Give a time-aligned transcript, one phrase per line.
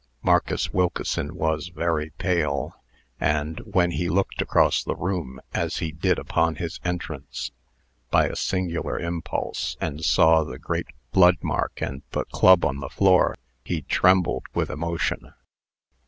[0.23, 2.75] Marcus Wilkeson was very pale,
[3.19, 7.51] and, when he looked across the room, as he did upon his entrance,
[8.09, 12.89] by a singular impulse, and saw the great blood mark and the club on the
[12.89, 15.35] floor, he trembled with emotion.